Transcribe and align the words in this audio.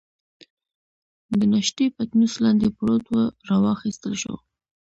د 1.37 1.39
ناشتې 1.53 1.85
پتنوس 1.95 2.33
لاندې 2.43 2.67
پروت 2.77 3.03
وو، 3.07 3.23
را 3.47 3.57
واخیستل 3.65 4.13
شو. 4.21 4.35